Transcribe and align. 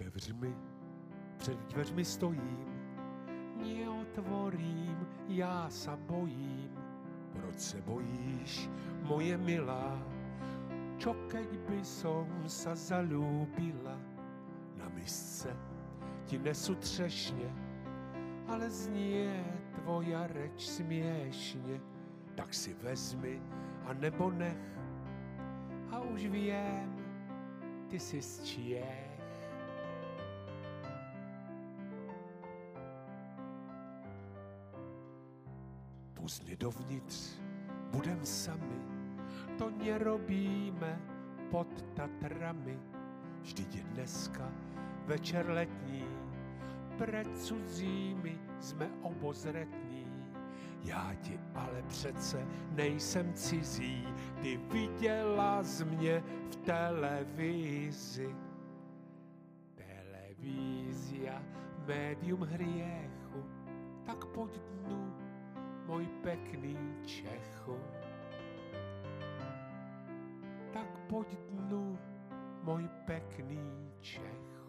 Otevř 0.00 0.32
mi, 0.32 0.54
před 1.36 1.58
dveřmi 1.58 2.04
stojím, 2.04 2.66
neotvorím, 3.56 5.06
já 5.28 5.70
se 5.70 5.90
bojím. 5.96 6.70
Proč 7.32 7.58
se 7.58 7.82
bojíš, 7.82 8.70
moje 9.02 9.38
milá? 9.38 10.02
Čo 10.96 11.16
keď 11.28 11.48
by 11.68 11.84
som 11.84 12.28
sa 12.48 12.74
zalúbila 12.76 13.96
na 14.76 14.88
misce 14.88 15.52
ti 16.26 16.38
nesu 16.38 16.74
třešně, 16.74 17.48
ale 18.48 18.70
znie 18.70 19.44
tvoja 19.74 20.26
reč 20.26 20.66
směšně, 20.66 21.80
tak 22.34 22.54
si 22.54 22.74
vezmi 22.74 23.42
a 23.84 23.92
nebo 23.92 24.30
nech. 24.30 24.78
A 25.90 26.00
už 26.00 26.26
vím, 26.26 26.96
ty 27.88 28.00
jsi 28.00 28.22
z 28.22 28.42
Čech. 28.42 29.19
Mě 36.20 36.56
dovnitř, 36.56 37.40
budem 37.90 38.26
sami, 38.26 38.80
to 39.58 39.70
nerobíme 39.70 41.00
pod 41.50 41.84
Tatrami. 41.94 42.78
Vždyť 43.42 43.74
je 43.74 43.82
dneska 43.82 44.52
večer 45.06 45.50
letní, 45.50 46.04
před 46.96 47.38
cudzími 47.38 48.38
jsme 48.60 48.90
obozretní. 49.02 50.06
Já 50.84 51.14
ti 51.22 51.40
ale 51.54 51.82
přece 51.88 52.46
nejsem 52.70 53.32
cizí, 53.34 54.08
ty 54.42 54.56
viděla 54.56 55.62
z 55.62 55.82
mě 55.82 56.22
v 56.50 56.56
televizi. 56.56 58.34
Televízia, 59.74 61.42
médium 61.86 62.40
hriechu, 62.40 63.44
tak 64.04 64.24
pojď 64.24 64.60
dnu, 64.60 64.99
můj 65.90 66.06
pekný 66.22 66.76
Čechu. 67.04 67.78
Tak 70.72 70.98
pojď 71.08 71.38
dnu, 71.50 71.98
můj 72.62 72.88
pekný 73.06 73.90
Čechu. 74.00 74.59